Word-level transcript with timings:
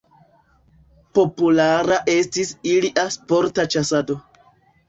Populara 1.19 1.99
estis 2.15 2.51
ilia 2.73 3.07
sporta 3.19 3.71
ĉasado. 3.77 4.19